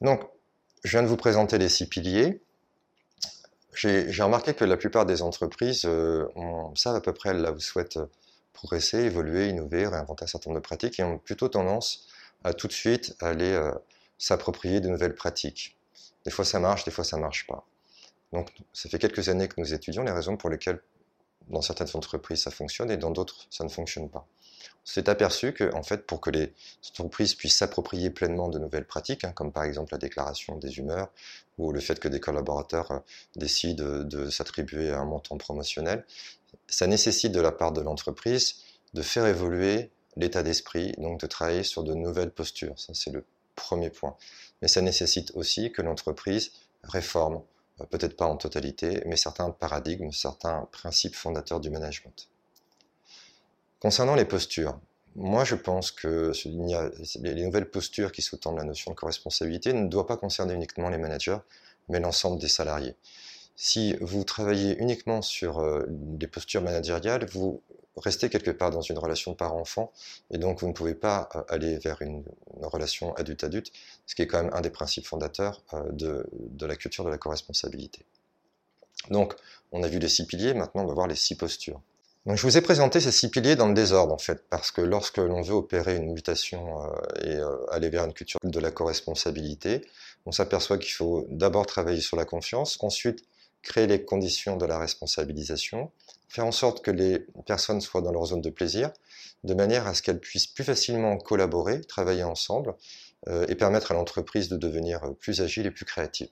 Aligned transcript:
Donc, 0.00 0.24
je 0.84 0.90
viens 0.90 1.02
de 1.02 1.08
vous 1.08 1.16
présenter 1.16 1.58
les 1.58 1.68
six 1.68 1.86
piliers. 1.86 2.42
J'ai 3.74 4.22
remarqué 4.22 4.54
que 4.54 4.64
la 4.64 4.76
plupart 4.76 5.06
des 5.06 5.22
entreprises 5.22 5.84
euh, 5.86 6.26
savent 6.74 6.96
à 6.96 7.00
peu 7.00 7.14
près 7.14 7.32
là 7.32 7.54
souhaitent 7.58 7.98
progresser, 8.52 8.98
évoluer, 8.98 9.48
innover, 9.48 9.86
réinventer 9.86 10.24
un 10.24 10.26
certain 10.26 10.50
nombre 10.50 10.60
de 10.60 10.64
pratiques 10.64 11.00
et 11.00 11.04
ont 11.04 11.18
plutôt 11.18 11.48
tendance 11.48 12.06
à 12.44 12.52
tout 12.52 12.66
de 12.66 12.72
suite 12.72 13.16
aller 13.20 13.52
euh, 13.52 13.72
s'approprier 14.18 14.80
de 14.80 14.88
nouvelles 14.88 15.14
pratiques. 15.14 15.76
Des 16.24 16.30
fois 16.30 16.44
ça 16.44 16.60
marche, 16.60 16.84
des 16.84 16.90
fois 16.90 17.04
ça 17.04 17.16
marche 17.16 17.46
pas. 17.46 17.66
Donc 18.32 18.50
ça 18.72 18.88
fait 18.88 18.98
quelques 18.98 19.28
années 19.28 19.48
que 19.48 19.60
nous 19.60 19.72
étudions 19.72 20.02
les 20.02 20.12
raisons 20.12 20.36
pour 20.36 20.50
lesquelles 20.50 20.80
dans 21.48 21.62
certaines 21.62 21.88
entreprises 21.94 22.42
ça 22.42 22.50
fonctionne 22.50 22.90
et 22.90 22.96
dans 22.96 23.10
d'autres 23.10 23.46
ça 23.50 23.64
ne 23.64 23.68
fonctionne 23.68 24.08
pas. 24.10 24.26
On 24.84 24.86
s'est 24.86 25.08
aperçu 25.08 25.52
que, 25.52 25.72
en 25.74 25.82
fait, 25.82 26.06
pour 26.06 26.20
que 26.20 26.30
les 26.30 26.52
entreprises 26.90 27.34
puissent 27.34 27.56
s'approprier 27.56 28.10
pleinement 28.10 28.48
de 28.48 28.58
nouvelles 28.58 28.86
pratiques, 28.86 29.24
hein, 29.24 29.32
comme 29.32 29.52
par 29.52 29.64
exemple 29.64 29.92
la 29.92 29.98
déclaration 29.98 30.56
des 30.56 30.78
humeurs 30.78 31.08
ou 31.58 31.72
le 31.72 31.80
fait 31.80 32.00
que 32.00 32.08
des 32.08 32.20
collaborateurs 32.20 32.90
euh, 32.90 32.98
décident 33.36 34.04
de 34.04 34.30
s'attribuer 34.30 34.90
un 34.90 35.04
montant 35.04 35.36
promotionnel, 35.36 36.04
ça 36.66 36.86
nécessite 36.86 37.32
de 37.32 37.40
la 37.40 37.52
part 37.52 37.72
de 37.72 37.80
l'entreprise 37.80 38.56
de 38.94 39.02
faire 39.02 39.26
évoluer 39.26 39.90
l'état 40.16 40.42
d'esprit, 40.42 40.92
donc 40.98 41.20
de 41.20 41.26
travailler 41.26 41.62
sur 41.62 41.82
de 41.82 41.94
nouvelles 41.94 42.30
postures. 42.30 42.78
Ça, 42.78 42.92
c'est 42.94 43.10
le 43.10 43.24
premier 43.54 43.90
point. 43.90 44.16
Mais 44.60 44.68
ça 44.68 44.80
nécessite 44.80 45.32
aussi 45.34 45.72
que 45.72 45.82
l'entreprise 45.82 46.52
réforme, 46.82 47.42
euh, 47.80 47.84
peut-être 47.86 48.16
pas 48.16 48.26
en 48.26 48.36
totalité, 48.36 49.02
mais 49.06 49.16
certains 49.16 49.50
paradigmes, 49.50 50.12
certains 50.12 50.68
principes 50.72 51.14
fondateurs 51.14 51.60
du 51.60 51.70
management. 51.70 52.28
Concernant 53.82 54.14
les 54.14 54.24
postures, 54.24 54.78
moi 55.16 55.42
je 55.42 55.56
pense 55.56 55.90
que 55.90 56.30
les 57.18 57.44
nouvelles 57.44 57.68
postures 57.68 58.12
qui 58.12 58.22
sous-tendent 58.22 58.58
la 58.58 58.62
notion 58.62 58.92
de 58.92 58.96
co-responsabilité 58.96 59.72
ne 59.72 59.88
doivent 59.88 60.06
pas 60.06 60.16
concerner 60.16 60.54
uniquement 60.54 60.88
les 60.88 60.98
managers, 60.98 61.38
mais 61.88 61.98
l'ensemble 61.98 62.40
des 62.40 62.46
salariés. 62.46 62.94
Si 63.56 63.96
vous 64.00 64.22
travaillez 64.22 64.78
uniquement 64.78 65.20
sur 65.20 65.58
euh, 65.58 65.84
des 65.88 66.28
postures 66.28 66.62
managériales, 66.62 67.26
vous 67.32 67.60
restez 67.96 68.28
quelque 68.28 68.52
part 68.52 68.70
dans 68.70 68.82
une 68.82 68.98
relation 68.98 69.34
parent-enfant 69.34 69.90
et 70.30 70.38
donc 70.38 70.60
vous 70.60 70.68
ne 70.68 70.74
pouvez 70.74 70.94
pas 70.94 71.28
euh, 71.34 71.42
aller 71.48 71.76
vers 71.78 72.02
une, 72.02 72.22
relation 72.62 73.12
adulte-adulte, 73.16 73.72
ce 74.06 74.14
qui 74.14 74.22
est 74.22 74.28
quand 74.28 74.44
même 74.44 74.54
un 74.54 74.60
des 74.60 74.70
principes 74.70 75.06
fondateurs 75.06 75.60
euh, 75.74 75.90
de, 75.90 76.30
de 76.32 76.66
la 76.66 76.76
culture 76.76 77.02
de 77.04 77.10
la 77.10 77.18
co-responsabilité. 77.18 78.06
Donc, 79.10 79.34
on 79.72 79.82
a 79.82 79.88
vu 79.88 79.98
les 79.98 80.08
six 80.08 80.24
piliers, 80.24 80.54
maintenant 80.54 80.84
on 80.84 80.86
va 80.86 80.94
voir 80.94 81.08
les 81.08 81.16
six 81.16 81.34
postures. 81.34 81.80
Donc, 82.26 82.36
je 82.36 82.42
vous 82.42 82.56
ai 82.56 82.60
présenté 82.60 83.00
ces 83.00 83.10
six 83.10 83.30
piliers 83.30 83.56
dans 83.56 83.66
le 83.66 83.74
désordre 83.74 84.14
en 84.14 84.18
fait, 84.18 84.44
parce 84.48 84.70
que 84.70 84.80
lorsque 84.80 85.18
l'on 85.18 85.42
veut 85.42 85.54
opérer 85.54 85.96
une 85.96 86.12
mutation 86.12 86.88
et 87.24 87.36
aller 87.70 87.88
vers 87.90 88.04
une 88.04 88.12
culture 88.12 88.38
de 88.44 88.60
la 88.60 88.70
co-responsabilité, 88.70 89.84
on 90.24 90.32
s'aperçoit 90.32 90.78
qu'il 90.78 90.92
faut 90.92 91.26
d'abord 91.30 91.66
travailler 91.66 92.00
sur 92.00 92.16
la 92.16 92.24
confiance, 92.24 92.78
ensuite 92.80 93.24
créer 93.62 93.86
les 93.86 94.04
conditions 94.04 94.56
de 94.56 94.66
la 94.66 94.78
responsabilisation, 94.78 95.90
faire 96.28 96.46
en 96.46 96.52
sorte 96.52 96.84
que 96.84 96.90
les 96.90 97.26
personnes 97.46 97.80
soient 97.80 98.02
dans 98.02 98.12
leur 98.12 98.26
zone 98.26 98.40
de 98.40 98.50
plaisir, 98.50 98.90
de 99.44 99.54
manière 99.54 99.86
à 99.86 99.94
ce 99.94 100.02
qu'elles 100.02 100.20
puissent 100.20 100.46
plus 100.46 100.64
facilement 100.64 101.16
collaborer, 101.16 101.80
travailler 101.82 102.24
ensemble 102.24 102.74
euh, 103.28 103.46
et 103.48 103.54
permettre 103.54 103.92
à 103.92 103.94
l'entreprise 103.94 104.48
de 104.48 104.56
devenir 104.56 105.00
plus 105.20 105.40
agile 105.40 105.66
et 105.66 105.70
plus 105.70 105.84
créative. 105.84 106.28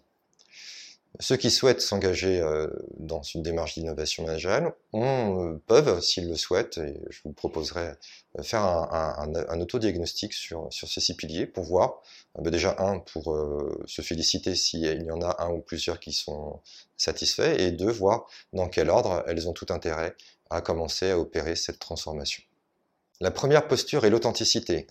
Ceux 1.20 1.36
qui 1.36 1.50
souhaitent 1.50 1.82
s'engager 1.82 2.40
euh, 2.40 2.66
dans 2.98 3.22
une 3.22 3.42
démarche 3.42 3.74
d'innovation 3.74 4.24
managériale 4.24 4.72
euh, 4.94 5.58
peuvent, 5.66 6.00
s'ils 6.00 6.30
le 6.30 6.34
souhaitent, 6.34 6.78
et 6.78 6.98
je 7.10 7.20
vous 7.24 7.32
proposerai 7.32 7.92
de 8.38 8.42
faire 8.42 8.62
un, 8.62 9.60
autodiagnostic 9.60 10.32
sur, 10.32 10.68
ces 10.70 11.00
six 11.00 11.14
piliers 11.14 11.46
pour 11.46 11.64
voir, 11.64 12.00
euh, 12.38 12.42
bah, 12.42 12.50
déjà 12.50 12.74
un, 12.78 13.00
pour 13.00 13.36
se 13.86 14.00
féliciter 14.00 14.54
s'il 14.54 15.02
y 15.02 15.10
en 15.10 15.20
a 15.20 15.44
un 15.44 15.50
ou 15.50 15.60
plusieurs 15.60 16.00
qui 16.00 16.12
sont 16.12 16.60
satisfaits, 16.96 17.56
et 17.58 17.70
deux, 17.70 17.90
voir 17.90 18.27
dans 18.55 18.68
quel 18.68 18.88
ordre 18.88 19.22
elles 19.27 19.46
ont 19.46 19.52
tout 19.52 19.66
intérêt 19.68 20.14
à 20.48 20.62
commencer 20.62 21.11
à 21.11 21.18
opérer 21.18 21.55
cette 21.55 21.78
transformation. 21.78 22.42
La 23.20 23.30
première 23.30 23.68
posture 23.68 24.06
est 24.06 24.11
l'authenticité. 24.11 24.86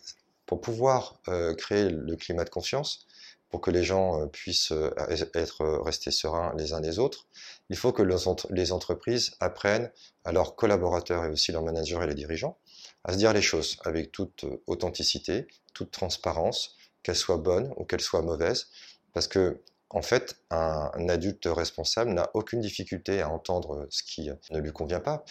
Pour 0.45 0.61
pouvoir 0.61 1.19
créer 1.57 1.89
le 1.89 2.15
climat 2.15 2.43
de 2.43 2.49
confiance, 2.49 3.07
pour 3.49 3.61
que 3.61 3.71
les 3.71 3.83
gens 3.83 4.21
euh, 4.21 4.25
puissent 4.27 4.71
euh, 4.71 4.93
être 5.33 5.61
euh, 5.61 5.81
restés 5.81 6.11
sereins 6.11 6.53
les 6.57 6.73
uns 6.73 6.81
les 6.81 6.99
autres, 6.99 7.27
il 7.69 7.75
faut 7.75 7.91
que 7.91 8.03
les 8.03 8.71
entreprises 8.71 9.31
apprennent 9.39 9.91
à 10.23 10.31
leurs 10.31 10.55
collaborateurs 10.55 11.25
et 11.25 11.29
aussi 11.29 11.51
leurs 11.51 11.63
managers 11.63 11.99
et 12.03 12.07
les 12.07 12.15
dirigeants 12.15 12.57
à 13.03 13.13
se 13.13 13.17
dire 13.17 13.33
les 13.33 13.41
choses 13.41 13.77
avec 13.85 14.11
toute 14.11 14.45
authenticité, 14.67 15.47
toute 15.73 15.91
transparence, 15.91 16.75
qu'elles 17.01 17.15
soient 17.15 17.37
bonnes 17.37 17.73
ou 17.77 17.85
qu'elles 17.85 18.01
soient 18.01 18.21
mauvaises, 18.21 18.67
parce 19.13 19.27
que 19.27 19.61
en 19.91 20.01
fait, 20.03 20.35
un, 20.51 21.09
adulte 21.09 21.47
responsable 21.47 22.11
n'a 22.11 22.29
aucune 22.35 22.59
difficulté 22.59 23.21
à 23.21 23.29
entendre 23.29 23.87
ce 23.89 24.03
qui 24.03 24.29
ne 24.51 24.59
lui 24.59 24.71
convient 24.71 24.99
pas, 24.99 25.23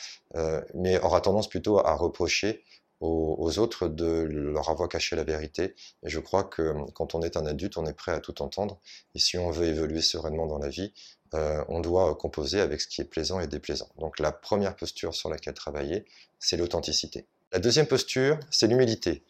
mais 0.74 0.98
aura 0.98 1.20
tendance 1.20 1.48
plutôt 1.48 1.78
à 1.78 1.94
reprocher 1.94 2.64
aux, 3.00 3.58
autres 3.58 3.88
de 3.88 4.26
leur 4.28 4.70
avoir 4.70 4.88
caché 4.88 5.16
la 5.16 5.24
vérité. 5.24 5.74
Et 6.02 6.08
je 6.08 6.18
crois 6.18 6.44
que 6.44 6.62
hum, 6.62 6.90
quand 6.92 7.14
on 7.14 7.22
est 7.22 7.36
un 7.36 7.46
adulte, 7.46 7.76
on 7.78 7.86
est 7.86 7.92
prêt 7.92 8.12
à 8.12 8.20
tout 8.20 8.42
entendre. 8.42 8.80
Et 9.14 9.18
si 9.18 9.38
on 9.38 9.50
veut 9.50 9.66
évoluer 9.66 10.00
sereinement 10.00 10.46
dans 10.46 10.58
la 10.58 10.68
vie, 10.68 10.92
euh, 11.34 11.64
on 11.68 11.80
doit 11.80 12.14
composer 12.14 12.60
avec 12.60 12.80
ce 12.80 12.88
qui 12.88 13.00
est 13.00 13.04
plaisant 13.04 13.40
et 13.40 13.46
déplaisant. 13.46 13.88
Donc 13.98 14.18
la 14.18 14.32
première 14.32 14.74
posture 14.76 15.14
sur 15.14 15.28
laquelle 15.28 15.54
travailler, 15.54 16.04
c'est 16.38 16.56
l'authenticité. 16.56 17.26
La 17.52 17.58
deuxième 17.58 17.86
posture, 17.86 18.38
c'est 18.50 18.66
l'humilité, 18.66 19.22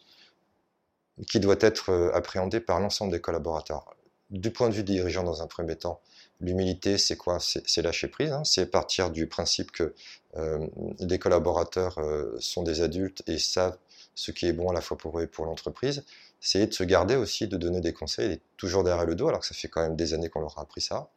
qui 1.29 1.41
doit 1.41 1.57
être 1.61 1.91
euh, 1.91 2.11
appréhendée 2.15 2.61
par 2.61 2.81
l'ensemble 2.81 3.13
des 3.13 3.21
collaborateurs. 3.21 3.95
Du 4.31 4.51
point 4.51 4.69
de 4.69 4.75
vue 4.75 4.85
des 4.85 4.95
dirigeants, 4.95 5.25
dans 5.25 5.43
un 5.43 5.47
premier 5.47 5.77
temps, 5.77 6.01
L'humilité, 6.41 6.99
c'est 6.99 7.17
quoi? 7.17 7.39
C'est 7.41 7.83
lâcher 7.83 8.07
prise, 8.07 8.31
hein. 8.31 8.45
c'est 8.45 8.67
partir 8.67 9.11
du 9.11 9.27
principe 9.27 9.73
que 9.73 9.93
euh, 10.37 10.67
les 11.01 11.19
collaborateurs 11.19 11.99
euh, 11.99 12.37
sont 12.39 12.63
des 12.63 12.81
adultes 12.81 13.23
et 13.27 13.39
savent 13.39 13.77
ce 14.15 14.31
qui 14.31 14.47
est 14.47 14.53
bon 14.53 14.71
à 14.71 14.73
la 14.73 14.81
fois 14.81 14.97
pour 14.97 15.19
eux 15.19 15.25
et 15.25 15.27
pour 15.27 15.47
l'entreprise. 15.47 16.05
C'est 16.41 16.69
de 16.69 16.73
se 16.73 16.85
garder 16.85 17.17
aussi, 17.17 17.49
de 17.49 17.57
donner 17.57 17.81
des 17.81 17.93
conseils, 17.93 18.35
et 18.35 18.41
toujours 18.57 18.85
derrière 18.85 19.05
le 19.05 19.17
dos, 19.17 19.27
alors 19.29 19.41
que 19.41 19.47
ça 19.47 19.55
fait 19.55 19.67
quand 19.67 19.83
même 19.83 19.97
des 19.97 20.15
années 20.15 20.29
qu'on 20.29 20.41
leur 20.41 20.57
a 20.59 20.63
appris 20.63 20.81
ça. 20.81 21.11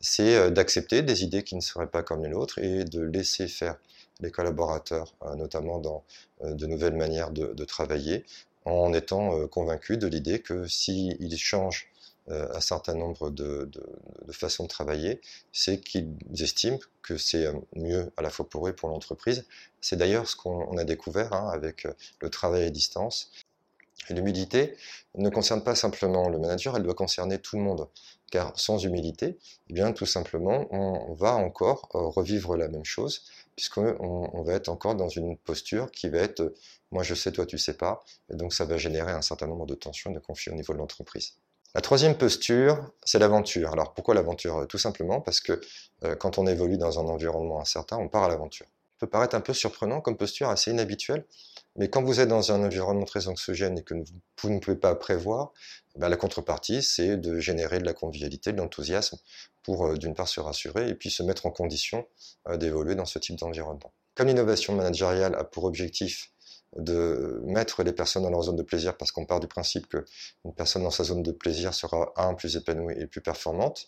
C'est 0.00 0.34
euh, 0.36 0.50
d'accepter 0.50 1.02
des 1.02 1.22
idées 1.22 1.44
qui 1.44 1.54
ne 1.54 1.60
seraient 1.60 1.86
pas 1.86 2.02
comme 2.02 2.24
les 2.24 2.30
nôtres 2.30 2.58
et 2.58 2.82
de 2.84 3.02
laisser 3.02 3.46
faire 3.46 3.76
les 4.20 4.30
collaborateurs, 4.30 5.14
notamment 5.36 5.78
dans 5.78 6.02
de 6.42 6.66
nouvelles 6.66 6.94
manières 6.94 7.30
de, 7.30 7.64
travailler, 7.66 8.24
en 8.64 8.94
étant 8.94 9.46
convaincus 9.48 9.98
de 9.98 10.06
l'idée 10.06 10.40
que 10.40 10.66
s'ils 10.66 11.36
changent 11.36 11.90
euh, 12.28 12.48
un 12.52 12.60
certain 12.60 12.94
nombre 12.94 13.30
de, 13.30 13.70
façons 14.30 14.64
de 14.64 14.68
travailler, 14.68 15.20
c'est 15.52 15.80
qu'ils 15.80 16.16
estiment 16.40 16.78
que 17.02 17.16
c'est 17.16 17.46
euh, 17.46 17.52
mieux 17.76 18.12
à 18.16 18.22
la 18.22 18.30
fois 18.30 18.48
pour 18.48 18.66
eux 18.66 18.70
et 18.70 18.72
pour 18.72 18.88
l'entreprise. 18.88 19.46
C'est 19.80 19.96
d'ailleurs 19.96 20.28
ce 20.28 20.34
qu'on 20.34 20.76
a 20.76 20.84
découvert 20.84 21.32
hein, 21.32 21.48
avec 21.52 21.86
euh, 21.86 21.92
le 22.20 22.28
travail 22.28 22.64
à 22.64 22.70
distance. 22.70 23.30
L'humilité 24.10 24.76
ne 25.14 25.30
concerne 25.30 25.62
pas 25.62 25.74
simplement 25.74 26.28
le 26.28 26.38
manager, 26.38 26.76
elle 26.76 26.82
doit 26.82 26.94
concerner 26.94 27.38
tout 27.38 27.56
le 27.56 27.62
monde. 27.62 27.88
Car 28.30 28.58
sans 28.58 28.78
humilité, 28.78 29.38
eh 29.68 29.72
bien, 29.72 29.92
tout 29.92 30.06
simplement, 30.06 30.66
on 30.72 31.14
va 31.14 31.34
encore 31.34 31.88
revivre 31.92 32.56
la 32.56 32.68
même 32.68 32.84
chose, 32.84 33.22
puisqu'on 33.54 33.96
on 34.00 34.42
va 34.42 34.54
être 34.54 34.68
encore 34.68 34.96
dans 34.96 35.08
une 35.08 35.36
posture 35.36 35.92
qui 35.92 36.08
va 36.08 36.18
être 36.18 36.52
moi 36.90 37.02
je 37.02 37.14
sais, 37.14 37.32
toi 37.32 37.46
tu 37.46 37.58
sais 37.58 37.76
pas, 37.76 38.02
et 38.30 38.36
donc 38.36 38.52
ça 38.52 38.64
va 38.64 38.78
générer 38.78 39.12
un 39.12 39.22
certain 39.22 39.46
nombre 39.46 39.66
de 39.66 39.74
tensions 39.74 40.10
et 40.10 40.14
de 40.14 40.18
conflits 40.18 40.50
au 40.52 40.54
niveau 40.54 40.72
de 40.72 40.78
l'entreprise. 40.78 41.34
La 41.74 41.82
troisième 41.82 42.16
posture, 42.16 42.90
c'est 43.04 43.18
l'aventure. 43.18 43.72
Alors 43.72 43.92
pourquoi 43.92 44.14
l'aventure? 44.14 44.66
Tout 44.66 44.78
simplement 44.78 45.20
parce 45.20 45.40
que 45.40 45.60
euh, 46.04 46.14
quand 46.16 46.38
on 46.38 46.46
évolue 46.46 46.78
dans 46.78 46.98
un 46.98 47.04
environnement 47.04 47.60
incertain, 47.60 47.98
on 47.98 48.08
part 48.08 48.24
à 48.24 48.28
l'aventure. 48.28 48.66
Ça 48.66 49.00
peut 49.00 49.10
paraître 49.10 49.36
un 49.36 49.42
peu 49.42 49.52
surprenant 49.52 50.00
comme 50.00 50.16
posture, 50.16 50.48
assez 50.48 50.70
inhabituelle, 50.70 51.26
mais 51.76 51.90
quand 51.90 52.02
vous 52.02 52.18
êtes 52.18 52.30
dans 52.30 52.50
un 52.50 52.64
environnement 52.64 53.04
très 53.04 53.28
anxiogène 53.28 53.78
et 53.78 53.82
que 53.82 53.92
vous 54.40 54.50
ne 54.50 54.58
pouvez 54.58 54.76
pas 54.78 54.94
prévoir, 54.94 55.52
eh 55.94 55.98
ben, 55.98 56.08
la 56.08 56.16
contrepartie, 56.16 56.82
c'est 56.82 57.18
de 57.18 57.38
générer 57.38 57.78
de 57.78 57.84
la 57.84 57.92
convivialité, 57.92 58.52
de 58.52 58.56
l'enthousiasme 58.56 59.18
pour 59.62 59.86
euh, 59.86 59.96
d'une 59.96 60.14
part 60.14 60.28
se 60.28 60.40
rassurer 60.40 60.88
et 60.88 60.94
puis 60.94 61.10
se 61.10 61.22
mettre 61.22 61.44
en 61.44 61.50
condition 61.50 62.06
euh, 62.48 62.56
d'évoluer 62.56 62.94
dans 62.94 63.04
ce 63.04 63.18
type 63.18 63.36
d'environnement. 63.36 63.92
Comme 64.14 64.28
l'innovation 64.28 64.74
managériale 64.74 65.34
a 65.34 65.44
pour 65.44 65.64
objectif 65.64 66.30
de 66.78 67.40
mettre 67.44 67.82
les 67.82 67.92
personnes 67.92 68.22
dans 68.22 68.30
leur 68.30 68.42
zone 68.42 68.56
de 68.56 68.62
plaisir 68.62 68.96
parce 68.96 69.12
qu'on 69.12 69.24
part 69.24 69.40
du 69.40 69.48
principe 69.48 69.88
qu'une 69.88 70.54
personne 70.54 70.82
dans 70.82 70.90
sa 70.90 71.04
zone 71.04 71.22
de 71.22 71.32
plaisir 71.32 71.74
sera 71.74 72.12
un 72.16 72.34
plus 72.34 72.56
épanouie 72.56 72.94
et 72.98 73.06
plus 73.06 73.20
performante, 73.20 73.86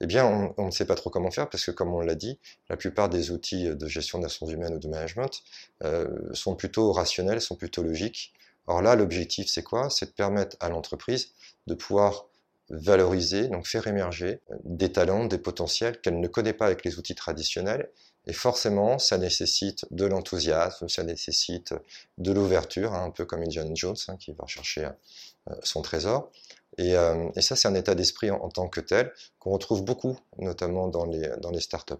eh 0.00 0.06
bien 0.06 0.52
on, 0.56 0.66
ne 0.66 0.70
sait 0.70 0.84
pas 0.84 0.94
trop 0.94 1.10
comment 1.10 1.30
faire 1.30 1.48
parce 1.48 1.64
que 1.64 1.70
comme 1.70 1.92
on 1.92 2.00
l'a 2.00 2.14
dit, 2.14 2.38
la 2.68 2.76
plupart 2.76 3.08
des 3.08 3.30
outils 3.30 3.68
de 3.74 3.86
gestion 3.86 4.18
des 4.18 4.26
ressources 4.26 4.52
humaines 4.52 4.74
ou 4.74 4.78
de 4.78 4.88
management 4.88 5.42
euh, 5.84 6.06
sont 6.32 6.54
plutôt 6.54 6.92
rationnels, 6.92 7.40
sont 7.40 7.56
plutôt 7.56 7.82
logiques. 7.82 8.32
Or 8.66 8.82
là, 8.82 8.94
l'objectif 8.94 9.48
c'est 9.48 9.62
quoi? 9.62 9.90
C'est 9.90 10.06
de 10.06 10.12
permettre 10.12 10.56
à 10.60 10.68
l'entreprise 10.68 11.32
de 11.66 11.74
pouvoir 11.74 12.26
valoriser, 12.70 13.48
donc 13.48 13.66
faire 13.66 13.86
émerger 13.86 14.40
des 14.64 14.92
talents, 14.92 15.24
des 15.24 15.38
potentiels 15.38 16.00
qu'elle 16.00 16.20
ne 16.20 16.28
connaît 16.28 16.52
pas 16.52 16.66
avec 16.66 16.84
les 16.84 16.98
outils 16.98 17.14
traditionnels 17.14 17.90
et 18.28 18.32
forcément, 18.34 18.98
ça 18.98 19.18
nécessite 19.18 19.86
de 19.90 20.04
l'enthousiasme, 20.04 20.88
ça 20.88 21.02
nécessite 21.02 21.74
de 22.18 22.32
l'ouverture, 22.32 22.92
hein, 22.92 23.04
un 23.04 23.10
peu 23.10 23.24
comme 23.24 23.42
Indiana 23.42 23.70
Jones 23.74 23.96
hein, 24.08 24.16
qui 24.16 24.32
va 24.32 24.46
chercher 24.46 24.84
euh, 24.84 25.54
son 25.62 25.82
trésor. 25.82 26.30
Et, 26.76 26.94
ça, 27.40 27.56
c'est 27.56 27.66
un 27.66 27.74
état 27.74 27.96
d'esprit 27.96 28.30
en, 28.30 28.48
tant 28.50 28.68
que 28.68 28.80
tel 28.80 29.12
qu'on 29.40 29.50
retrouve 29.50 29.82
beaucoup, 29.82 30.16
notamment 30.38 30.86
dans 30.86 31.06
les, 31.06 31.28
dans 31.40 31.50
les 31.50 31.60
startups. 31.60 31.94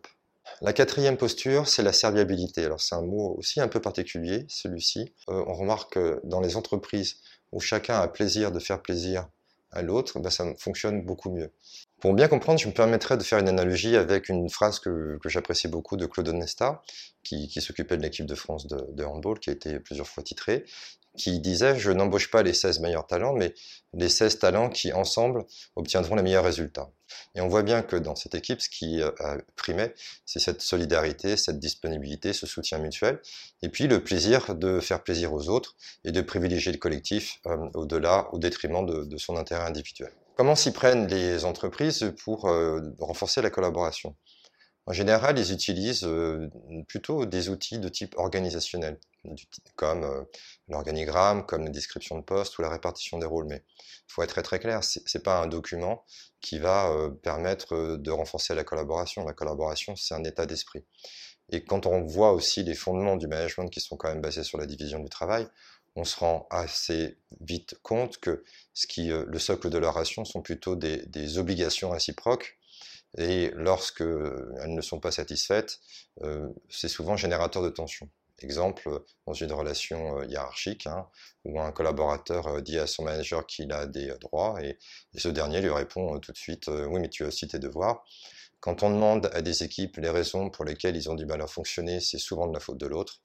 La 0.60 0.72
quatrième 0.72 1.16
posture, 1.16 1.66
c'est 1.66 1.82
la 1.82 1.92
serviabilité. 1.92 2.64
Alors 2.64 2.80
c'est 2.80 2.94
un 2.94 3.02
mot 3.02 3.34
aussi 3.36 3.60
un 3.60 3.66
peu 3.66 3.80
particulier, 3.80 4.46
celui-ci. 4.48 5.12
on 5.26 5.54
remarque 5.54 5.94
que 5.94 6.20
dans 6.22 6.40
les 6.40 6.56
entreprises 6.56 7.16
où 7.50 7.60
chacun 7.60 7.98
a 7.98 8.06
plaisir 8.06 8.52
de 8.52 8.60
faire 8.60 8.80
plaisir 8.80 9.28
à 9.70 9.82
l'autre, 9.82 10.18
ben, 10.20 10.30
ça 10.30 10.44
fonctionne 10.58 11.02
beaucoup 11.02 11.30
mieux. 11.30 11.52
Pour 12.00 12.14
bien 12.14 12.28
comprendre, 12.28 12.60
je 12.60 12.68
me 12.68 12.72
permettrais 12.72 13.16
de 13.16 13.22
faire 13.22 13.38
une 13.38 13.48
analogie 13.48 13.96
avec 13.96 14.28
une 14.28 14.48
phrase 14.48 14.78
que, 14.78 15.18
j'apprécie 15.24 15.68
beaucoup 15.68 15.96
de 15.96 16.06
Claude 16.06 16.28
Nesta, 16.28 16.82
qui, 17.24 17.48
s'occupait 17.60 17.96
de 17.96 18.02
l'équipe 18.02 18.26
de 18.26 18.34
France 18.34 18.66
de, 18.66 18.78
de, 18.92 19.04
handball, 19.04 19.38
qui 19.40 19.50
a 19.50 19.52
été 19.52 19.80
plusieurs 19.80 20.06
fois 20.06 20.22
titré, 20.22 20.64
qui 21.18 21.40
disait 21.40 21.78
«Je 21.78 21.90
n'embauche 21.90 22.30
pas 22.30 22.42
les 22.42 22.54
16 22.54 22.80
meilleurs 22.80 23.06
talents, 23.06 23.34
mais 23.34 23.52
les 23.92 24.08
16 24.08 24.38
talents 24.38 24.70
qui, 24.70 24.92
ensemble, 24.94 25.44
obtiendront 25.76 26.14
les 26.14 26.22
meilleurs 26.22 26.44
résultats.» 26.44 26.90
Et 27.34 27.40
on 27.40 27.48
voit 27.48 27.62
bien 27.62 27.82
que 27.82 27.96
dans 27.96 28.14
cette 28.14 28.34
équipe, 28.34 28.60
ce 28.60 28.68
qui 28.68 29.02
euh, 29.02 29.10
primait, 29.56 29.94
c'est 30.24 30.38
cette 30.38 30.60
solidarité, 30.60 31.36
cette 31.36 31.58
disponibilité, 31.58 32.32
ce 32.32 32.46
soutien 32.46 32.78
mutuel, 32.78 33.20
et 33.62 33.68
puis 33.68 33.86
le 33.86 34.02
plaisir 34.02 34.54
de 34.54 34.80
faire 34.80 35.02
plaisir 35.02 35.32
aux 35.32 35.48
autres 35.48 35.76
et 36.04 36.12
de 36.12 36.20
privilégier 36.20 36.72
le 36.72 36.78
collectif 36.78 37.40
euh, 37.46 37.56
au-delà, 37.74 38.28
au 38.32 38.38
détriment 38.38 38.86
de, 38.86 39.16
son 39.16 39.36
intérêt 39.36 39.64
individuel. 39.64 40.12
Comment 40.36 40.54
s'y 40.54 40.72
prennent 40.72 41.08
les 41.08 41.44
entreprises 41.44 42.12
pour 42.24 42.48
euh, 42.48 42.80
renforcer 43.00 43.42
la 43.42 43.50
collaboration? 43.50 44.14
En 44.88 44.92
général, 44.92 45.38
ils 45.38 45.52
utilisent 45.52 46.04
euh, 46.04 46.48
plutôt 46.88 47.26
des 47.26 47.50
outils 47.50 47.78
de 47.78 47.90
type 47.90 48.14
organisationnel, 48.16 48.98
comme 49.76 50.04
euh, 50.04 50.22
l'organigramme, 50.68 51.44
comme 51.44 51.66
les 51.66 51.70
descriptions 51.70 52.16
de 52.18 52.24
poste 52.24 52.58
ou 52.58 52.62
la 52.62 52.70
répartition 52.70 53.18
des 53.18 53.26
rôles. 53.26 53.46
Mais 53.46 53.62
il 53.76 54.12
faut 54.12 54.22
être 54.22 54.30
très 54.30 54.42
très 54.42 54.58
clair, 54.58 54.80
c'est 54.82 55.22
pas 55.22 55.42
un 55.42 55.46
document 55.46 56.04
qui 56.40 56.58
va 56.58 56.90
permettre 57.22 57.96
de 57.98 58.10
renforcer 58.10 58.54
la 58.54 58.64
collaboration. 58.64 59.26
La 59.26 59.34
collaboration, 59.34 59.94
c'est 59.96 60.14
un 60.14 60.24
état 60.24 60.46
d'esprit. 60.46 60.84
Et 61.50 61.64
quand 61.64 61.84
on 61.84 62.02
voit 62.02 62.32
aussi 62.32 62.62
les 62.62 62.74
fondements 62.74 63.16
du 63.16 63.26
management 63.26 63.68
qui 63.68 63.80
sont 63.80 63.96
quand 63.96 64.08
même 64.08 64.22
basés 64.22 64.44
sur 64.44 64.56
la 64.56 64.66
division 64.66 65.00
du 65.00 65.10
travail, 65.10 65.46
on 65.98 66.04
se 66.04 66.16
rend 66.16 66.46
assez 66.50 67.18
vite 67.40 67.76
compte 67.82 68.18
que 68.18 68.44
ce 68.72 68.86
euh, 69.10 69.24
le 69.26 69.38
socle 69.38 69.68
de 69.68 69.78
la 69.78 69.90
ration 69.90 70.24
sont 70.24 70.42
plutôt 70.42 70.76
des, 70.76 71.38
obligations 71.38 71.90
réciproques. 71.90 72.56
Et 73.16 73.50
lorsque 73.54 74.02
elles 74.02 74.74
ne 74.74 74.80
sont 74.80 75.00
pas 75.00 75.10
satisfaites, 75.10 75.78
euh, 76.22 76.48
c'est 76.68 76.88
souvent 76.88 77.16
générateur 77.16 77.62
de 77.62 77.70
tension. 77.70 78.08
Exemple, 78.40 79.02
dans 79.26 79.32
une 79.32 79.52
relation 79.52 80.18
euh, 80.18 80.26
hiérarchique, 80.26 80.86
hein, 80.86 81.08
où 81.44 81.60
un 81.60 81.72
collaborateur 81.72 82.62
dit 82.62 82.78
à 82.78 82.86
son 82.86 83.04
manager 83.04 83.46
qu'il 83.46 83.72
a 83.72 83.86
des 83.86 84.14
droits, 84.20 84.62
et, 84.62 84.78
et, 85.14 85.18
ce 85.18 85.28
dernier 85.28 85.60
lui 85.60 85.70
répond 85.70 86.18
tout 86.20 86.32
de 86.32 86.36
suite 86.36 86.68
Oui, 86.68 87.00
mais 87.00 87.08
tu 87.08 87.24
as 87.24 87.28
aussi 87.28 87.48
tes 87.48 87.58
devoirs. 87.58 88.04
Quand 88.60 88.82
on 88.82 88.90
demande 88.90 89.30
à 89.32 89.42
des 89.42 89.62
équipes 89.62 89.96
les 89.98 90.10
raisons 90.10 90.50
pour 90.50 90.64
lesquelles 90.64 90.96
ils 90.96 91.08
ont 91.10 91.14
du 91.14 91.26
mal 91.26 91.40
à 91.40 91.46
fonctionner, 91.46 92.00
c'est 92.00 92.18
souvent 92.18 92.46
de 92.46 92.52
la 92.52 92.60
faute 92.60 92.78
de 92.78 92.86
l'autre. 92.86 93.20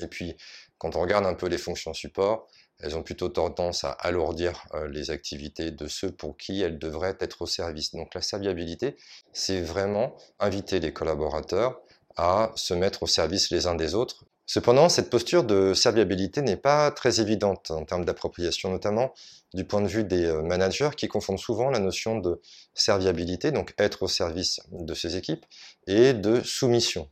Et 0.00 0.06
puis, 0.06 0.36
quand 0.78 0.96
on 0.96 1.00
regarde 1.00 1.26
un 1.26 1.34
peu 1.34 1.48
les 1.48 1.58
fonctions 1.58 1.94
support, 1.94 2.48
elles 2.82 2.96
ont 2.96 3.02
plutôt 3.02 3.28
tendance 3.28 3.84
à 3.84 3.90
alourdir 3.92 4.64
euh, 4.74 4.88
les 4.88 5.10
activités 5.10 5.70
de 5.70 5.86
ceux 5.86 6.10
pour 6.10 6.36
qui 6.36 6.60
elles 6.60 6.78
devraient 6.78 7.16
être 7.20 7.42
au 7.42 7.46
service. 7.46 7.92
Donc 7.94 8.14
la 8.14 8.22
serviabilité, 8.22 8.96
c'est 9.32 9.60
vraiment 9.60 10.16
inviter 10.40 10.80
les 10.80 10.92
collaborateurs 10.92 11.80
à 12.16 12.52
se 12.56 12.74
mettre 12.74 13.04
au 13.04 13.06
service 13.06 13.50
les 13.50 13.66
uns 13.66 13.74
des 13.74 13.94
autres. 13.94 14.24
Cependant, 14.46 14.88
cette 14.88 15.08
posture 15.08 15.44
de 15.44 15.72
serviabilité 15.72 16.42
n'est 16.42 16.56
pas 16.56 16.90
très 16.90 17.20
évidente 17.20 17.70
en 17.70 17.84
termes 17.84 18.04
d'appropriation, 18.04 18.70
notamment 18.70 19.14
du 19.54 19.64
point 19.64 19.80
de 19.80 19.86
vue 19.86 20.04
des 20.04 20.26
euh, 20.26 20.42
managers 20.42 20.90
qui 20.96 21.08
confondent 21.08 21.38
souvent 21.38 21.70
la 21.70 21.78
notion 21.78 22.18
de 22.18 22.40
serviabilité, 22.74 23.52
donc 23.52 23.72
être 23.78 24.02
au 24.02 24.08
service 24.08 24.60
de 24.72 24.94
ses 24.94 25.16
équipes, 25.16 25.46
et 25.86 26.12
de 26.12 26.40
soumission. 26.42 27.08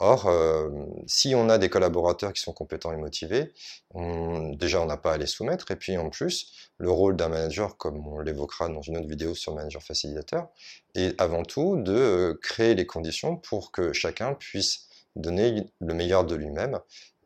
Or, 0.00 0.26
euh, 0.28 0.70
si 1.08 1.34
on 1.34 1.48
a 1.48 1.58
des 1.58 1.68
collaborateurs 1.68 2.32
qui 2.32 2.40
sont 2.40 2.52
compétents 2.52 2.92
et 2.92 2.96
motivés, 2.96 3.52
déjà 3.94 4.80
on 4.80 4.86
n'a 4.86 4.96
pas 4.96 5.14
à 5.14 5.16
les 5.16 5.26
soumettre, 5.26 5.72
et 5.72 5.76
puis 5.76 5.98
en 5.98 6.08
plus, 6.08 6.70
le 6.78 6.88
rôle 6.88 7.16
d'un 7.16 7.28
manager, 7.28 7.76
comme 7.76 8.06
on 8.06 8.20
l'évoquera 8.20 8.68
dans 8.68 8.82
une 8.82 8.96
autre 8.96 9.08
vidéo 9.08 9.34
sur 9.34 9.54
manager 9.54 9.82
facilitateur, 9.82 10.48
est 10.94 11.20
avant 11.20 11.42
tout 11.42 11.76
de 11.76 11.92
euh, 11.92 12.38
créer 12.40 12.76
les 12.76 12.86
conditions 12.86 13.36
pour 13.36 13.72
que 13.72 13.92
chacun 13.92 14.34
puisse 14.34 14.88
donner 15.16 15.64
le 15.80 15.94
meilleur 15.94 16.24
de 16.24 16.36
lui-même 16.36 16.78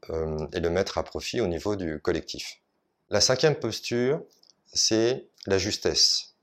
euh, 0.09 0.47
et 0.55 0.61
le 0.61 0.71
mettre 0.71 0.97
à 0.97 1.05
profit 1.05 1.43
au 1.43 1.49
niveau 1.49 1.77
du 1.77 2.01
collectif. 2.01 2.61
La 3.11 3.21
cinquième 3.21 3.57
posture, 3.57 4.23
c'est 4.73 5.27
la 5.47 5.59
justesse. 5.59 6.35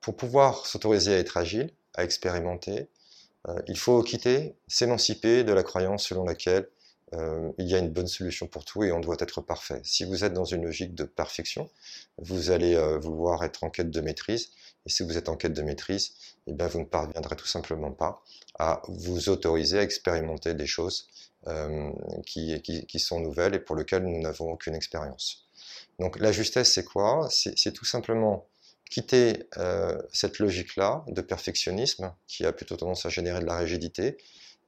pour 0.00 0.16
pouvoir 0.16 0.64
s'autoriser 0.64 1.14
à 1.14 1.18
être 1.18 1.36
agile, 1.36 1.70
à 1.94 2.04
expérimenter, 2.04 2.88
il 3.66 3.78
faut 3.78 4.02
quitter, 4.02 4.54
s'émanciper 4.68 5.44
de 5.44 5.52
la 5.52 5.62
croyance 5.62 6.06
selon 6.06 6.24
laquelle 6.24 6.68
euh, 7.14 7.50
il 7.58 7.66
y 7.66 7.74
a 7.74 7.78
une 7.78 7.90
bonne 7.90 8.06
solution 8.06 8.46
pour 8.46 8.64
tout 8.64 8.84
et 8.84 8.92
on 8.92 9.00
doit 9.00 9.16
être 9.18 9.40
parfait. 9.40 9.80
Si 9.82 10.04
vous 10.04 10.24
êtes 10.24 10.32
dans 10.32 10.44
une 10.44 10.64
logique 10.64 10.94
de 10.94 11.04
perfection, 11.04 11.68
vous 12.18 12.50
allez 12.50 12.76
euh, 12.76 12.98
vouloir 12.98 13.42
être 13.42 13.64
en 13.64 13.70
quête 13.70 13.90
de 13.90 14.00
maîtrise. 14.00 14.50
Et 14.86 14.90
si 14.90 15.02
vous 15.02 15.18
êtes 15.18 15.28
en 15.28 15.36
quête 15.36 15.52
de 15.52 15.62
maîtrise, 15.62 16.12
eh 16.46 16.52
bien, 16.52 16.68
vous 16.68 16.80
ne 16.80 16.84
parviendrez 16.84 17.36
tout 17.36 17.46
simplement 17.46 17.90
pas 17.90 18.22
à 18.58 18.82
vous 18.88 19.28
autoriser 19.28 19.78
à 19.78 19.82
expérimenter 19.82 20.54
des 20.54 20.66
choses 20.66 21.08
qui, 22.26 22.60
qui, 22.60 22.98
sont 22.98 23.18
nouvelles 23.18 23.54
et 23.54 23.58
pour 23.60 23.74
lesquelles 23.74 24.04
nous 24.04 24.20
n'avons 24.20 24.50
aucune 24.52 24.74
expérience. 24.74 25.48
Donc 25.98 26.18
la 26.18 26.32
justesse, 26.32 26.74
c'est 26.74 26.84
quoi? 26.84 27.28
C'est 27.30 27.72
tout 27.72 27.86
simplement 27.86 28.46
quitter 28.90 29.48
euh, 29.56 29.96
cette 30.12 30.40
logique-là 30.40 31.04
de 31.06 31.20
perfectionnisme 31.22 32.12
qui 32.26 32.44
a 32.44 32.52
plutôt 32.52 32.76
tendance 32.76 33.06
à 33.06 33.08
générer 33.08 33.40
de 33.40 33.46
la 33.46 33.56
rigidité 33.56 34.18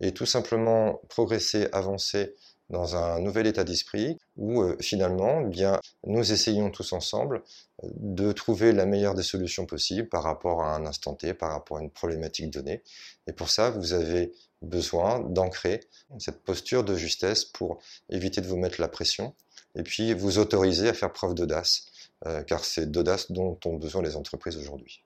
et 0.01 0.13
tout 0.13 0.27
simplement 0.27 1.03
progresser, 1.09 1.69
avancer 1.73 2.35
dans 2.71 2.97
un 2.97 3.21
nouvel 3.21 3.47
état 3.47 3.65
d'esprit 3.65 4.17
où 4.37 4.63
euh, 4.63 4.77
finalement, 4.81 5.43
eh 5.45 5.49
bien, 5.49 5.79
nous 6.07 6.33
essayons 6.33 6.71
tous 6.71 6.93
ensemble 6.93 7.43
euh, 7.83 7.89
de 7.97 8.33
trouver 8.33 8.73
la 8.73 8.87
meilleure 8.87 9.15
des 9.15 9.23
solutions 9.23 9.67
possibles 9.67 10.09
par 10.09 10.23
rapport 10.23 10.63
à 10.63 10.75
un 10.75 10.87
instant 10.87 11.15
T, 11.15 11.35
par 11.35 11.51
rapport 11.51 11.79
à 11.79 11.83
une 11.83 11.91
problématique 11.91 12.51
donnée. 12.51 12.83
Et 13.27 13.33
pour 13.33 13.51
ça, 13.51 13.71
vous 13.71 13.93
avez 13.93 14.33
besoin 14.63 15.21
d'ancrer 15.21 15.81
cette 16.19 16.43
posture 16.45 16.85
de 16.85 16.97
justesse 16.97 17.45
pour 17.45 17.81
éviter 18.09 18.41
de 18.41 18.47
vous 18.47 18.57
mettre 18.57 18.81
la 18.81 18.89
pression 18.89 19.35
et 19.75 19.83
puis 19.83 20.15
vous 20.15 20.39
autoriser 20.39 20.89
à 20.89 20.95
faire 20.95 21.13
preuve 21.13 21.35
d'audace 21.35 21.92
euh, 22.27 22.43
car 22.43 22.65
c'est 22.65 22.91
d'audace 22.91 23.33
dont 23.33 23.59
ont 23.65 23.77
besoin 23.77 24.03
les 24.03 24.17
entreprises 24.17 24.57
aujourd'hui. 24.57 25.03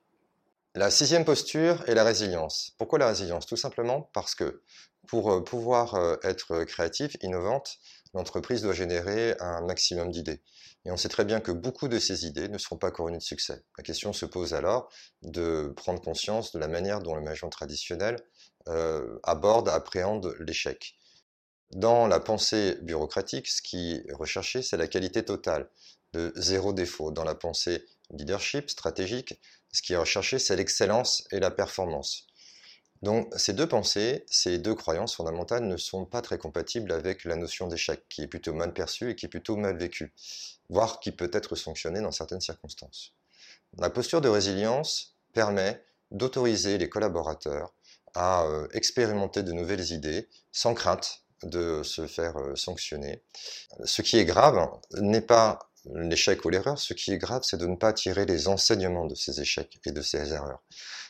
La 0.75 0.91
sixième 0.91 1.25
posture 1.25 1.83
est 1.89 1.95
la 1.95 2.03
résilience. 2.03 2.73
Pourquoi 2.77 2.99
la 2.99 3.07
résilience? 3.07 3.47
Tout 3.47 3.57
simplement 3.57 4.09
parce 4.13 4.35
que 4.35 4.61
pour 5.07 5.31
euh, 5.31 5.43
pouvoir 5.43 5.95
euh, 5.95 6.17
être 6.21 6.63
créative, 6.65 7.17
innovante, 7.21 7.77
l'entreprise 8.13 8.61
doit 8.61 8.73
générer 8.73 9.35
un 9.39 9.61
maximum 9.65 10.11
d'idées. 10.11 10.41
Et 10.85 10.91
on 10.91 10.97
sait 10.97 11.09
très 11.09 11.25
bien 11.25 11.39
que 11.39 11.51
beaucoup 11.51 11.87
de 11.87 11.97
ces 11.97 12.25
idées 12.25 12.49
ne 12.49 12.57
seront 12.57 12.77
pas 12.77 12.91
couronnées 12.91 13.17
de 13.17 13.23
succès. 13.23 13.63
La 13.77 13.83
question 13.83 14.13
se 14.13 14.25
pose 14.25 14.53
alors 14.53 14.89
de 15.23 15.73
prendre 15.75 16.01
conscience 16.01 16.51
de 16.51 16.59
la 16.59 16.67
manière 16.67 17.01
dont 17.01 17.15
le 17.15 17.21
management 17.21 17.49
traditionnel 17.49 18.17
aborde, 19.23 19.69
appréhende 19.69 20.35
l'échec. 20.39 20.96
Dans 21.71 22.07
la 22.07 22.19
pensée 22.19 22.77
bureaucratique, 22.81 23.47
ce 23.47 23.61
qui 23.61 23.95
est 23.95 24.13
recherché, 24.13 24.61
c'est 24.61 24.77
la 24.77 24.87
qualité 24.87 25.23
totale 25.23 25.69
de 26.13 26.31
zéro 26.35 26.71
défaut. 26.71 27.11
Dans 27.11 27.25
la 27.25 27.35
pensée 27.35 27.85
leadership 28.09 28.69
stratégique, 28.69 29.39
ce 29.73 29.81
qui 29.81 29.93
est 29.93 29.97
recherché, 29.97 30.39
c'est 30.39 30.55
l'excellence 30.55 31.27
et 31.31 31.39
la 31.39 31.51
performance. 31.51 32.25
Donc 33.03 33.31
ces 33.35 33.53
deux 33.53 33.67
pensées, 33.67 34.25
ces 34.27 34.57
deux 34.57 34.73
croyances 34.73 35.15
fondamentales 35.15 35.67
ne 35.67 35.77
sont 35.77 36.05
pas 36.05 36.21
très 36.21 36.37
compatibles 36.37 36.91
avec 36.91 37.25
la 37.25 37.35
notion 37.35 37.67
d'échec, 37.67 38.07
qui 38.09 38.23
est 38.23 38.27
plutôt 38.27 38.53
mal 38.53 38.73
perçue 38.73 39.11
et 39.11 39.15
qui 39.15 39.25
est 39.27 39.29
plutôt 39.29 39.55
mal 39.55 39.77
vécue, 39.77 40.13
voire 40.69 40.99
qui 40.99 41.11
peut 41.11 41.29
être 41.33 41.55
sanctionnée 41.55 42.01
dans 42.01 42.11
certaines 42.11 42.41
circonstances. 42.41 43.13
La 43.77 43.89
posture 43.89 44.21
de 44.21 44.29
résilience 44.29 45.15
permet 45.33 45.83
d'autoriser 46.11 46.77
les 46.77 46.89
collaborateurs 46.89 47.73
à 48.15 48.45
euh, 48.45 48.67
expérimenter 48.71 49.43
de 49.43 49.51
nouvelles 49.51 49.91
idées 49.91 50.27
sans 50.51 50.73
crainte 50.73 51.26
de 51.43 51.83
se 51.83 52.07
faire 52.07 52.37
euh, 52.37 52.55
sanctionner. 52.55 53.21
Ce 53.83 54.01
qui 54.01 54.17
est 54.17 54.25
grave 54.25 54.69
n'est 54.99 55.21
pas 55.21 55.59
l'échec 55.93 56.43
ou 56.43 56.49
l'erreur, 56.49 56.77
ce 56.77 56.93
qui 56.93 57.13
est 57.13 57.17
grave, 57.17 57.43
c'est 57.43 57.57
de 57.57 57.65
ne 57.65 57.75
pas 57.75 57.93
tirer 57.93 58.25
les 58.25 58.47
enseignements 58.47 59.05
de 59.05 59.15
ces 59.15 59.39
échecs 59.39 59.79
et 59.85 59.91
de 59.91 60.01
ces 60.01 60.33
erreurs. 60.33 60.61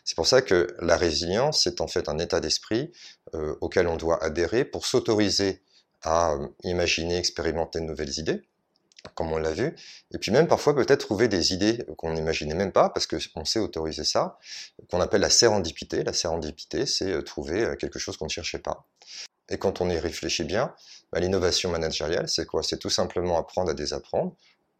C'est 0.03 0.15
pour 0.15 0.27
ça 0.27 0.41
que 0.41 0.75
la 0.79 0.97
résilience, 0.97 1.63
c'est 1.63 1.81
en 1.81 1.87
fait 1.87 2.09
un 2.09 2.19
état 2.19 2.39
d'esprit 2.39 2.91
euh, 3.33 3.55
auquel 3.61 3.87
on 3.87 3.97
doit 3.97 4.23
adhérer 4.23 4.65
pour 4.65 4.85
s'autoriser 4.85 5.61
à 6.03 6.33
euh, 6.33 6.47
imaginer, 6.63 7.17
expérimenter 7.17 7.79
de 7.79 7.85
nouvelles 7.85 8.19
idées, 8.19 8.43
comme 9.15 9.31
on 9.31 9.37
l'a 9.37 9.51
vu, 9.51 9.75
et 10.13 10.17
puis 10.17 10.31
même 10.31 10.47
parfois 10.47 10.75
peut-être 10.75 10.99
trouver 10.99 11.27
des 11.27 11.53
idées 11.53 11.85
qu'on 11.97 12.13
n'imaginait 12.13 12.55
même 12.55 12.73
pas, 12.73 12.89
parce 12.89 13.07
qu'on 13.07 13.45
sait 13.45 13.59
autoriser 13.59 14.03
ça, 14.03 14.37
qu'on 14.91 14.99
appelle 14.99 15.21
la 15.21 15.29
sérendipité. 15.29 16.03
La 16.03 16.13
sérendipité, 16.13 16.85
c'est 16.85 17.23
trouver 17.23 17.75
quelque 17.79 17.99
chose 17.99 18.17
qu'on 18.17 18.25
ne 18.25 18.29
cherchait 18.29 18.59
pas. 18.59 18.85
Et 19.49 19.57
quand 19.57 19.81
on 19.81 19.89
y 19.89 19.97
réfléchit 19.97 20.43
bien, 20.43 20.73
bah, 21.11 21.19
l'innovation 21.19 21.69
managériale, 21.71 22.27
c'est 22.27 22.45
quoi? 22.45 22.63
C'est 22.63 22.77
tout 22.77 22.89
simplement 22.89 23.37
apprendre 23.37 23.71
à 23.71 23.73
désapprendre, 23.73 24.35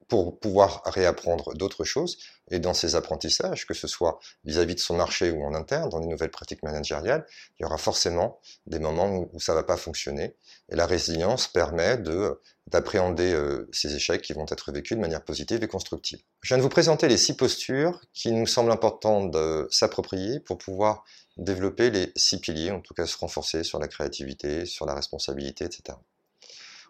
pour 0.07 0.39
pouvoir 0.39 0.81
réapprendre 0.85 1.53
d'autres 1.53 1.83
choses. 1.83 2.17
Et 2.49 2.59
dans 2.59 2.73
ces 2.73 2.95
apprentissages, 2.95 3.65
que 3.65 3.73
ce 3.73 3.87
soit 3.87 4.19
vis-à-vis 4.45 4.75
de 4.75 4.79
son 4.79 4.95
marché 4.95 5.31
ou 5.31 5.43
en 5.43 5.53
interne, 5.53 5.89
dans 5.89 5.99
les 5.99 6.07
nouvelles 6.07 6.31
pratiques 6.31 6.63
managériales, 6.63 7.25
il 7.59 7.63
y 7.63 7.65
aura 7.65 7.77
forcément 7.77 8.39
des 8.65 8.79
moments 8.79 9.27
où, 9.33 9.39
ça 9.39 9.51
ne 9.51 9.57
va 9.57 9.63
pas 9.63 9.77
fonctionner. 9.77 10.35
Et 10.69 10.75
la 10.75 10.85
résilience 10.85 11.47
permet 11.47 11.97
de 11.97 12.39
d'appréhender 12.67 13.31
euh, 13.31 13.69
ces 13.71 13.95
échecs 13.95 14.21
qui 14.21 14.33
vont 14.33 14.45
être 14.49 14.73
vécus 14.73 14.97
de 14.97 15.01
manière 15.01 15.23
positive 15.23 15.63
et 15.63 15.67
constructive. 15.69 16.19
Je 16.41 16.49
viens 16.49 16.57
de 16.57 16.61
vous 16.61 16.67
présenter 16.67 17.07
les 17.07 17.15
six 17.15 17.33
postures 17.33 18.01
qui 18.13 18.33
nous 18.33 18.45
semblent 18.45 18.73
importantes 18.73 19.31
de 19.31 19.69
s'approprier 19.71 20.41
pour 20.41 20.57
pouvoir 20.57 21.05
développer 21.37 21.89
les 21.89 22.11
six 22.15 22.39
piliers, 22.39 22.71
en 22.71 22.81
tout 22.81 22.93
cas 22.93 23.05
se 23.05 23.17
renforcer 23.17 23.63
sur 23.63 23.79
la 23.79 23.87
créativité, 23.87 24.65
sur 24.65 24.85
la 24.85 24.93
responsabilité, 24.95 25.65
etc. 25.65 25.97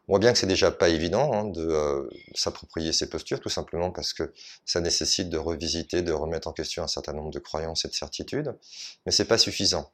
On 0.07 0.13
voit 0.13 0.19
bien 0.19 0.31
que 0.31 0.39
c'est 0.39 0.47
déjà 0.47 0.71
pas 0.71 0.87
évident 0.87 1.33
hein, 1.33 1.43
de 1.43 1.67
euh, 1.67 2.07
s'approprier 2.33 2.93
ces 2.93 3.09
postures, 3.09 3.41
tout 3.41 3.49
simplement 3.49 3.91
parce 3.91 4.13
que 4.13 4.33
ça 4.65 4.79
nécessite 4.79 5.29
de 5.29 5.37
revisiter, 5.37 6.01
de 6.01 6.13
remettre 6.13 6.47
en 6.47 6.53
question 6.53 6.81
un 6.81 6.87
certain 6.87 7.11
nombre 7.11 7.31
de 7.31 7.39
croyances 7.39 7.83
et 7.83 7.89
de 7.89 7.93
certitudes, 7.93 8.55
mais 9.05 9.11
c'est 9.11 9.25
pas 9.25 9.37
suffisant. 9.37 9.91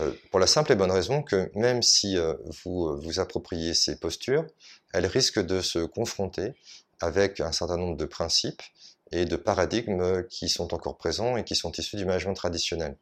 Euh, 0.00 0.12
pour 0.30 0.38
la 0.38 0.46
simple 0.46 0.72
et 0.72 0.76
bonne 0.76 0.90
raison 0.90 1.22
que 1.22 1.50
même 1.54 1.82
si 1.82 2.18
euh, 2.18 2.34
vous 2.62 3.00
vous 3.00 3.20
appropriez 3.20 3.72
ces 3.72 3.98
postures, 3.98 4.44
elles 4.92 5.06
risquent 5.06 5.44
de 5.44 5.62
se 5.62 5.78
confronter 5.78 6.52
avec 7.00 7.40
un 7.40 7.52
certain 7.52 7.78
nombre 7.78 7.96
de 7.96 8.04
principes 8.04 8.62
et 9.12 9.24
de 9.24 9.36
paradigmes 9.36 10.26
qui 10.28 10.50
sont 10.50 10.74
encore 10.74 10.98
présents 10.98 11.38
et 11.38 11.44
qui 11.44 11.56
sont 11.56 11.72
issus 11.72 11.96
du 11.96 12.04
management 12.04 12.34
traditionnel. 12.34 12.98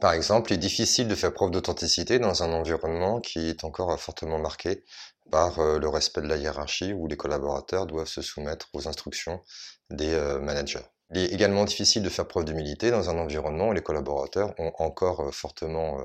Par 0.00 0.12
exemple, 0.12 0.50
il 0.52 0.54
est 0.54 0.58
difficile 0.58 1.08
de 1.08 1.14
faire 1.14 1.32
preuve 1.32 1.52
d'authenticité 1.52 2.18
dans 2.18 2.42
un 2.42 2.52
environnement 2.52 3.20
qui 3.20 3.48
est 3.48 3.64
encore 3.64 3.98
fortement 3.98 4.38
marqué 4.38 4.84
par 5.30 5.58
euh, 5.58 5.78
le 5.78 5.88
respect 5.88 6.20
de 6.20 6.26
la 6.26 6.36
hiérarchie 6.36 6.92
où 6.92 7.06
les 7.06 7.16
collaborateurs 7.16 7.86
doivent 7.86 8.06
se 8.06 8.22
soumettre 8.22 8.68
aux 8.72 8.88
instructions 8.88 9.42
des 9.90 10.12
euh, 10.12 10.38
managers. 10.38 10.84
Il 11.12 11.18
est 11.18 11.32
également 11.32 11.64
difficile 11.64 12.02
de 12.02 12.08
faire 12.08 12.26
preuve 12.26 12.44
d'humilité 12.44 12.90
dans 12.90 13.10
un 13.10 13.18
environnement 13.18 13.68
où 13.68 13.72
les 13.72 13.82
collaborateurs 13.82 14.54
ont 14.58 14.72
encore 14.78 15.20
euh, 15.20 15.30
fortement 15.30 15.98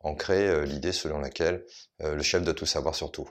ancré 0.00 0.64
l'idée 0.64 0.92
selon 0.92 1.18
laquelle 1.18 1.64
le 1.98 2.22
chef 2.22 2.44
doit 2.44 2.54
tout 2.54 2.66
savoir 2.66 2.94
sur 2.94 3.10
tout. 3.10 3.28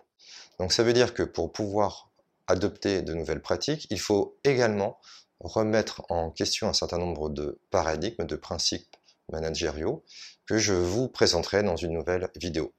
Donc 0.60 0.74
ça 0.74 0.84
veut 0.84 0.92
dire 0.92 1.14
que 1.14 1.24
pour 1.24 1.54
pouvoir 1.54 2.12
adopter 2.48 3.02
de 3.02 3.14
nouvelles 3.14 3.42
pratiques, 3.42 3.88
il 3.90 4.02
faut 4.02 4.38
également 4.44 5.00
remettre 5.40 6.02
en 6.10 6.30
question 6.30 6.68
un 6.68 6.74
certain 6.74 6.98
nombre 6.98 7.30
de 7.30 7.62
paradigmes, 7.72 8.26
de 8.26 8.36
principes 8.36 8.97
managériaux 9.32 10.04
que 10.46 10.58
je 10.58 10.74
vous 10.74 11.08
présenterai 11.10 11.64
dans 11.64 11.76
une 11.76 11.94
nouvelle 11.94 12.30
vidéo. 12.36 12.74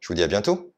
Je 0.00 0.08
vous 0.08 0.14
dis 0.14 0.22
à 0.22 0.28
bientôt 0.28 0.72